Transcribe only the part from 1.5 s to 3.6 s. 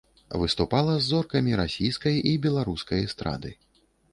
расійскай і беларускай эстрады.